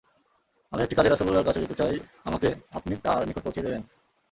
[0.73, 1.93] আমি একটি কাজে রাসূলুল্লাহর কাছে যেতে চাই,
[2.25, 3.81] আমাকে আপনি তার নিকট পৌঁছিয়ে দেবেন?